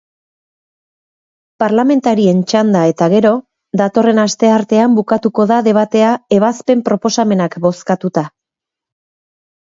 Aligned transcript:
Parlamentarien 1.63 2.39
txanda 2.51 2.79
eta 2.91 3.09
gero, 3.13 3.33
datorren 3.81 4.21
asteartean 4.23 4.95
bukatuko 4.99 5.45
da 5.51 5.59
debatea 5.67 6.13
ebazpen-proposamenak 6.39 7.59
bozkatuta. 7.67 8.25